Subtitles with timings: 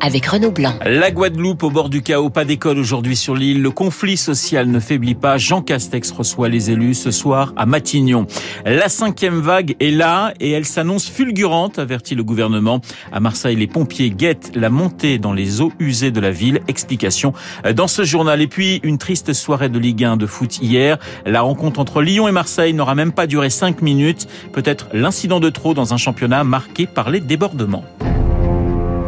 [0.00, 0.74] avec Renaud Blanc.
[0.84, 3.62] La Guadeloupe au bord du chaos, pas d'école aujourd'hui sur l'île.
[3.62, 5.38] Le conflit social ne faiblit pas.
[5.38, 8.26] Jean Castex reçoit les élus ce soir à Matignon.
[8.64, 12.80] La cinquième vague est là et elle s'annonce fulgurante, avertit le gouvernement.
[13.12, 16.60] À Marseille, les pompiers guettent la montée dans les eaux usées de la ville.
[16.68, 17.32] Explication
[17.74, 18.40] dans ce journal.
[18.40, 20.98] Et puis, une triste soirée de Ligue 1 de foot hier.
[21.26, 24.28] La rencontre entre Lyon et Marseille n'aura même pas duré cinq minutes.
[24.52, 27.84] Peut-être l'incident de trop dans un championnat marqué par les débordements.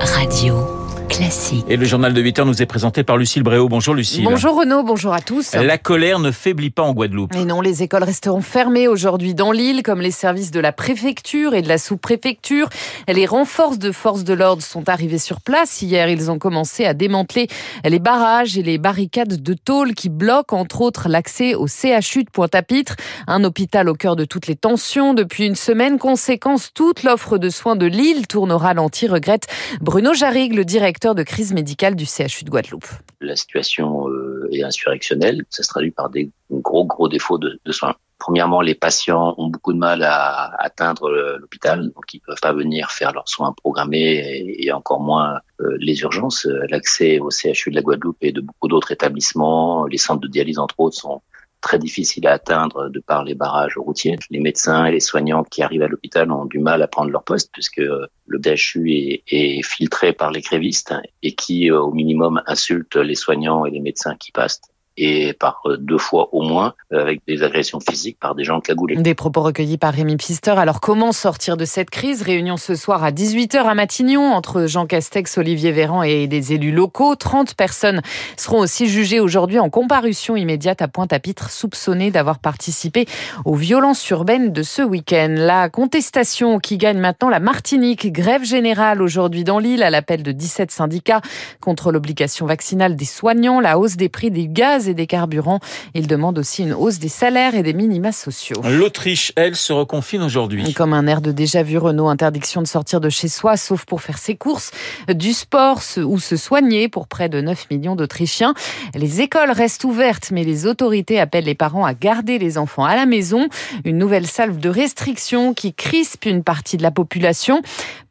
[0.00, 0.75] Radio.
[1.08, 1.64] Classique.
[1.68, 3.68] Et le journal de 8 heures nous est présenté par Lucille Bréau.
[3.68, 4.24] Bonjour Lucille.
[4.24, 5.54] Bonjour Renaud, bonjour à tous.
[5.54, 7.34] La colère ne faiblit pas en Guadeloupe.
[7.36, 11.54] Et non, les écoles resteront fermées aujourd'hui dans l'île, comme les services de la préfecture
[11.54, 12.68] et de la sous-préfecture.
[13.08, 15.80] Les renforts de forces de l'ordre sont arrivés sur place.
[15.80, 17.46] Hier, ils ont commencé à démanteler
[17.84, 22.30] les barrages et les barricades de tôle qui bloquent entre autres l'accès au CHU de
[22.30, 22.96] Pointe-à-Pitre,
[23.28, 25.14] un hôpital au cœur de toutes les tensions.
[25.14, 29.46] Depuis une semaine, conséquence, toute l'offre de soins de l'île tourne au ralenti, regrette
[29.80, 32.86] Bruno Jarrigue, le directeur de crise médicale du CHU de Guadeloupe.
[33.20, 35.44] La situation euh, est insurrectionnelle.
[35.50, 37.94] Ça se traduit par des gros, gros défauts de, soins.
[38.18, 42.90] Premièrement, les patients ont beaucoup de mal à atteindre l'hôpital, donc ils peuvent pas venir
[42.90, 46.48] faire leurs soins programmés et, encore moins euh, les urgences.
[46.70, 50.58] L'accès au CHU de la Guadeloupe et de beaucoup d'autres établissements, les centres de dialyse
[50.58, 51.20] entre autres, sont
[51.66, 54.16] très difficile à atteindre de par les barrages routiers.
[54.30, 57.24] Les médecins et les soignants qui arrivent à l'hôpital ont du mal à prendre leur
[57.24, 60.94] poste puisque le DHU est, est filtré par les grévistes
[61.24, 64.60] et qui, au minimum, insulte les soignants et les médecins qui passent
[64.96, 68.96] et par deux fois au moins avec des agressions physiques par des gens cagoulés.
[68.96, 70.52] Des propos recueillis par Rémi Pister.
[70.52, 72.22] Alors comment sortir de cette crise?
[72.22, 76.72] Réunion ce soir à 18h à Matignon entre Jean Castex, Olivier Véran et des élus
[76.72, 77.14] locaux.
[77.16, 78.02] 30 personnes
[78.36, 83.06] seront aussi jugées aujourd'hui en comparution immédiate à Pointe-à-Pitre soupçonnées d'avoir participé
[83.44, 85.34] aux violences urbaines de ce week-end.
[85.36, 88.12] La contestation qui gagne maintenant la Martinique.
[88.12, 91.20] Grève générale aujourd'hui dans l'île à l'appel de 17 syndicats
[91.60, 95.60] contre l'obligation vaccinale des soignants, la hausse des prix des gaz et des carburants.
[95.94, 98.60] Il demande aussi une hausse des salaires et des minima sociaux.
[98.64, 100.72] L'Autriche, elle, se reconfine aujourd'hui.
[100.74, 104.18] Comme un air de déjà-vu, Renault, interdiction de sortir de chez soi, sauf pour faire
[104.18, 104.70] ses courses,
[105.08, 108.54] du sport ou se soigner pour près de 9 millions d'Autrichiens.
[108.94, 112.96] Les écoles restent ouvertes, mais les autorités appellent les parents à garder les enfants à
[112.96, 113.48] la maison.
[113.84, 117.62] Une nouvelle salve de restrictions qui crispe une partie de la population.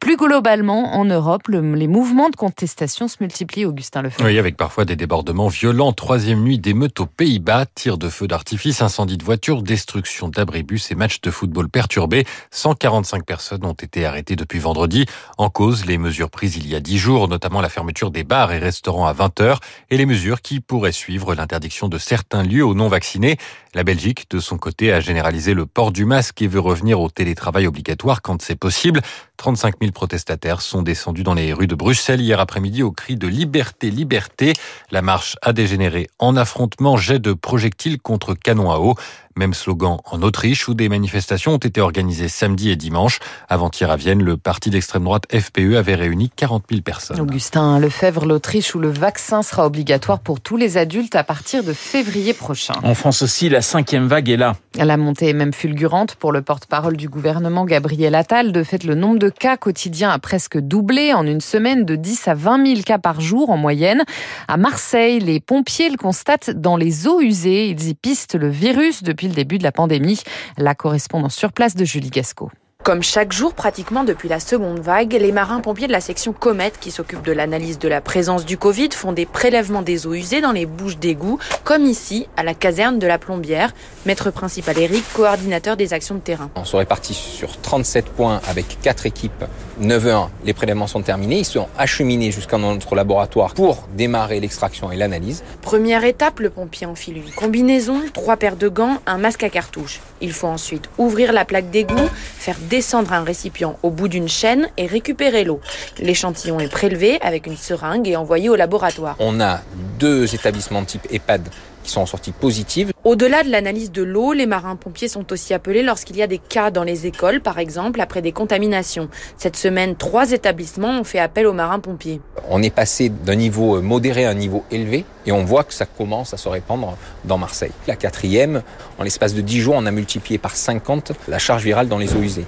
[0.06, 4.28] Plus globalement, en Europe, le, les mouvements de contestation se multiplient, Augustin Lefebvre.
[4.28, 5.92] Oui, avec parfois des débordements violents.
[5.92, 10.94] Troisième nuit d'émeutes aux Pays-Bas, tirs de feux d'artifice, incendie de voitures, destruction d'abribus et
[10.94, 12.24] matchs de football perturbés.
[12.52, 15.06] 145 personnes ont été arrêtées depuis vendredi.
[15.38, 18.52] En cause, les mesures prises il y a 10 jours, notamment la fermeture des bars
[18.52, 19.58] et restaurants à 20 heures
[19.90, 23.38] et les mesures qui pourraient suivre l'interdiction de certains lieux aux non-vaccinés.
[23.74, 27.10] La Belgique, de son côté, a généralisé le port du masque et veut revenir au
[27.10, 29.02] télétravail obligatoire quand c'est possible.
[29.36, 33.26] 35 000 protestataires sont descendus dans les rues de Bruxelles hier après-midi au cri de
[33.26, 34.52] liberté, liberté.
[34.90, 38.94] La marche a dégénéré en affrontement, jet de projectiles contre canon à eau.
[39.36, 43.18] Même slogan en Autriche où des manifestations ont été organisées samedi et dimanche.
[43.50, 47.20] Avant-hier à Vienne, le parti d'extrême droite FPE avait réuni 40 000 personnes.
[47.20, 51.74] Augustin Lefebvre, l'Autriche où le vaccin sera obligatoire pour tous les adultes à partir de
[51.74, 52.72] février prochain.
[52.82, 54.56] En France aussi, la cinquième vague est là.
[54.74, 58.52] La montée est même fulgurante pour le porte-parole du gouvernement Gabriel Attal.
[58.52, 62.28] De fait, le nombre de cas quotidiens a presque doublé en une semaine de 10
[62.28, 64.02] à 20 000 cas par jour en moyenne.
[64.48, 67.68] À Marseille, les pompiers le constatent dans les eaux usées.
[67.68, 70.20] Ils y pistent le virus depuis le début de la pandémie.
[70.58, 72.50] La correspondance sur place de Julie Gasco.
[72.86, 76.92] Comme chaque jour pratiquement depuis la seconde vague, les marins-pompiers de la section Comète qui
[76.92, 80.52] s'occupent de l'analyse de la présence du Covid font des prélèvements des eaux usées dans
[80.52, 83.74] les bouches d'égout, comme ici à la caserne de la Plombière.
[84.04, 86.48] Maître principal Eric, coordinateur des actions de terrain.
[86.54, 89.44] On sont répartis sur 37 points avec 4 équipes.
[89.82, 91.40] 9h, les prélèvements sont terminés.
[91.40, 95.42] Ils sont acheminés jusqu'à notre laboratoire pour démarrer l'extraction et l'analyse.
[95.60, 100.00] Première étape, le pompier enfile une combinaison, trois paires de gants, un masque à cartouche.
[100.20, 102.08] Il faut ensuite ouvrir la plaque d'égout,
[102.46, 105.60] faire descendre un récipient au bout d'une chaîne et récupérer l'eau.
[105.98, 109.16] L'échantillon est prélevé avec une seringue et envoyé au laboratoire.
[109.18, 109.62] On a
[109.98, 111.48] deux établissements type EHPAD
[111.86, 112.92] qui sont en sortie positive.
[113.04, 116.70] Au-delà de l'analyse de l'eau, les marins-pompiers sont aussi appelés lorsqu'il y a des cas
[116.70, 119.08] dans les écoles, par exemple, après des contaminations.
[119.38, 122.20] Cette semaine, trois établissements ont fait appel aux marins-pompiers.
[122.50, 125.86] On est passé d'un niveau modéré à un niveau élevé et on voit que ça
[125.86, 127.72] commence à se répandre dans Marseille.
[127.86, 128.62] La quatrième,
[128.98, 132.14] en l'espace de 10 jours, on a multiplié par 50 la charge virale dans les
[132.14, 132.46] eaux usées.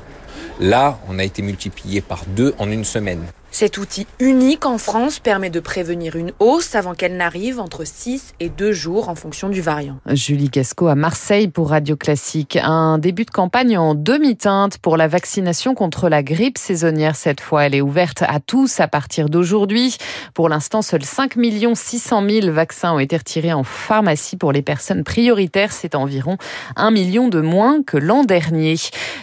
[0.61, 3.23] Là, on a été multiplié par deux en une semaine.
[3.59, 8.35] Cet outil unique en France permet de prévenir une hausse avant qu'elle n'arrive entre 6
[8.39, 9.99] et 2 jours en fonction du variant.
[10.07, 12.57] Julie Casco à Marseille pour Radio Classique.
[12.63, 17.65] Un début de campagne en demi-teinte pour la vaccination contre la grippe saisonnière cette fois.
[17.65, 19.97] Elle est ouverte à tous à partir d'aujourd'hui.
[20.35, 21.35] Pour l'instant, seuls 5
[21.75, 25.73] 600 000 vaccins ont été retirés en pharmacie pour les personnes prioritaires.
[25.73, 26.37] C'est environ
[26.77, 28.77] 1 million de moins que l'an dernier.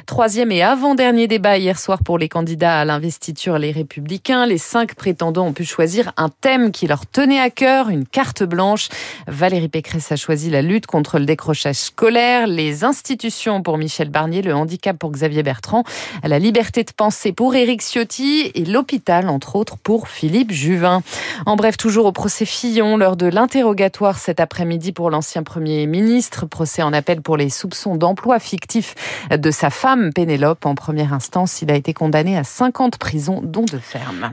[0.08, 4.25] Troisième et avant-dernier débat hier soir pour les candidats à l'investiture Les Républicains.
[4.28, 8.42] Les cinq prétendants ont pu choisir un thème qui leur tenait à cœur, une carte
[8.42, 8.90] blanche.
[9.28, 14.42] Valérie Pécresse a choisi la lutte contre le décrochage scolaire, les institutions pour Michel Barnier,
[14.42, 15.84] le handicap pour Xavier Bertrand,
[16.24, 21.04] la liberté de penser pour Éric Ciotti et l'hôpital, entre autres, pour Philippe Juvin.
[21.46, 26.48] En bref, toujours au procès Fillon, lors de l'interrogatoire cet après-midi pour l'ancien Premier ministre,
[26.48, 28.96] procès en appel pour les soupçons d'emploi fictif
[29.30, 30.66] de sa femme Pénélope.
[30.66, 33.78] En première instance, il a été condamné à 50 prisons, dont de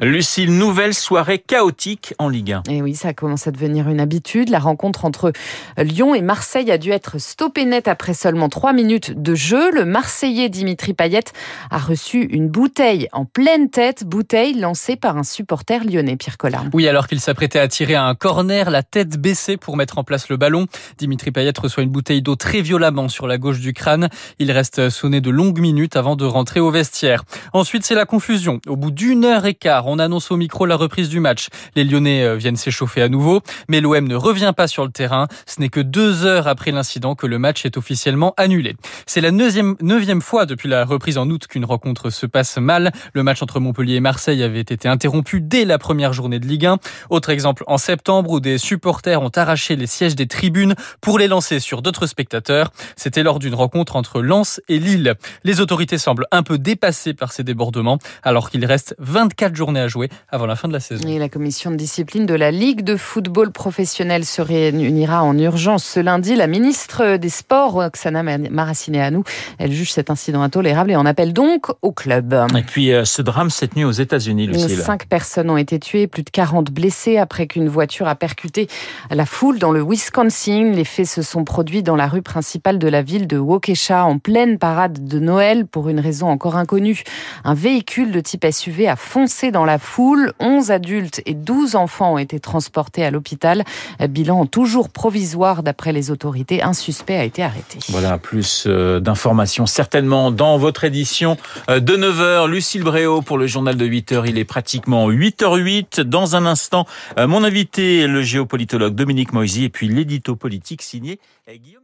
[0.00, 2.62] Lucille, nouvelle soirée chaotique en Ligue 1.
[2.70, 4.48] Et oui, ça commence à devenir une habitude.
[4.48, 5.32] La rencontre entre
[5.78, 9.70] Lyon et Marseille a dû être stoppée net après seulement trois minutes de jeu.
[9.72, 11.24] Le Marseillais Dimitri Payet
[11.70, 16.64] a reçu une bouteille en pleine tête, bouteille lancée par un supporter lyonnais, Pierre Collard.
[16.72, 20.28] Oui, alors qu'il s'apprêtait à tirer un corner, la tête baissée pour mettre en place
[20.28, 20.66] le ballon.
[20.98, 24.08] Dimitri Payet reçoit une bouteille d'eau très violemment sur la gauche du crâne.
[24.38, 27.24] Il reste sonné de longues minutes avant de rentrer au vestiaire.
[27.52, 28.60] Ensuite, c'est la confusion.
[28.66, 31.48] Au bout d'une heure et on annonce au micro la reprise du match.
[31.76, 35.28] Les Lyonnais euh, viennent s'échauffer à nouveau, mais l'OM ne revient pas sur le terrain.
[35.46, 38.76] Ce n'est que deux heures après l'incident que le match est officiellement annulé.
[39.06, 42.92] C'est la neuvième, neuvième fois depuis la reprise en août qu'une rencontre se passe mal.
[43.14, 46.66] Le match entre Montpellier et Marseille avait été interrompu dès la première journée de Ligue
[46.66, 46.78] 1.
[47.10, 51.28] Autre exemple en septembre où des supporters ont arraché les sièges des tribunes pour les
[51.28, 52.72] lancer sur d'autres spectateurs.
[52.96, 55.14] C'était lors d'une rencontre entre Lens et Lille.
[55.44, 59.88] Les autorités semblent un peu dépassées par ces débordements alors qu'il reste 24 journées à
[59.88, 61.06] jouer avant la fin de la saison.
[61.08, 65.84] Et la commission de discipline de la Ligue de football professionnel se réunira en urgence
[65.84, 66.34] ce lundi.
[66.36, 69.22] La ministre des Sports, Oksana Maracineanu,
[69.58, 72.34] elle juge cet incident intolérable et en appelle donc au club.
[72.56, 74.78] Et puis euh, ce drame cette nuit aux États-Unis, Lucille.
[74.78, 78.68] Cinq personnes ont été tuées, plus de 40 blessés après qu'une voiture a percuté
[79.10, 80.72] la foule dans le Wisconsin.
[80.74, 84.18] Les faits se sont produits dans la rue principale de la ville de Waukesha en
[84.18, 87.02] pleine parade de Noël pour une raison encore inconnue.
[87.44, 90.32] Un véhicule de type SUV a foncé dans la foule.
[90.40, 93.64] 11 adultes et 12 enfants ont été transportés à l'hôpital.
[94.08, 96.62] Bilan toujours provisoire d'après les autorités.
[96.62, 97.78] Un suspect a été arrêté.
[97.88, 101.36] Voilà, plus euh, d'informations certainement dans votre édition
[101.68, 102.48] euh, de 9h.
[102.48, 104.24] Lucille Bréau pour le journal de 8h.
[104.28, 106.00] Il est pratiquement 8h08.
[106.02, 106.86] Dans un instant,
[107.18, 111.18] euh, mon invité, le géopolitologue Dominique Moisy et puis l'édito politique signé
[111.48, 111.82] Guillaume